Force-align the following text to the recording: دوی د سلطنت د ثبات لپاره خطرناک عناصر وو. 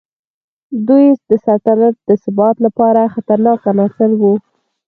دوی 0.87 1.05
د 1.29 1.31
سلطنت 1.45 1.95
د 2.07 2.09
ثبات 2.23 2.55
لپاره 2.65 3.11
خطرناک 3.15 3.59
عناصر 3.73 4.09
وو. 4.19 4.33